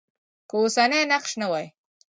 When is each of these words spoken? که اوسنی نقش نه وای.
که 0.49 0.53
اوسنی 0.61 0.99
نقش 1.13 1.31
نه 1.41 1.47
وای. 1.51 1.67